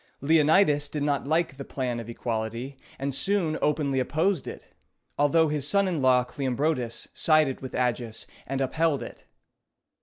Leonidas 0.19 0.89
did 0.89 1.03
not 1.03 1.27
like 1.27 1.57
the 1.57 1.63
plan 1.63 1.99
of 1.99 2.09
equality, 2.09 2.75
and 2.97 3.13
soon 3.13 3.55
openly 3.61 3.99
opposed 3.99 4.47
it, 4.47 4.65
although 5.15 5.47
his 5.47 5.67
son 5.67 5.87
in 5.87 6.01
law 6.01 6.23
Cleombrotus 6.23 7.07
sided 7.13 7.61
with 7.61 7.75
Agis, 7.75 8.25
and 8.47 8.61
upheld 8.61 9.03
it. 9.03 9.25